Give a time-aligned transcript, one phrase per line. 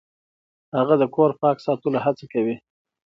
[0.77, 2.55] هغه د کور پاک ساتلو هڅه کوي.